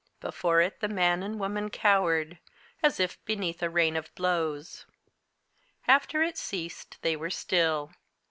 Before 0.19 0.61
it 0.61 0.79
the 0.79 0.87
man 0.87 1.21
and 1.21 1.39
woman 1.39 1.69
cowered, 1.69 2.39
as 2.81 2.99
if 2.99 3.23
beneath 3.23 3.61
a 3.61 3.69
rain 3.69 3.95
of 3.95 4.11
blows. 4.15 4.87
After 5.87 6.23
it 6.23 6.39
ceased 6.39 6.97
they 7.03 7.15
were 7.15 7.29
still. 7.29 7.91